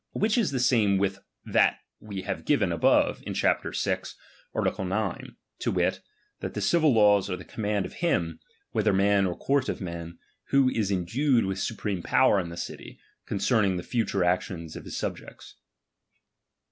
[0.13, 3.61] Which is the same with that we have given a."fcsove, in chap.
[3.61, 3.69] vi.
[4.55, 4.79] art.
[4.79, 6.01] 9: to wit,
[6.39, 8.39] that the citil l*:x ws are the command of him,
[8.71, 12.57] whether man or o ^:^urt of men, who is endued with supreme power f^^ the
[12.57, 15.53] city, concerning the future actions of his sm^hjects.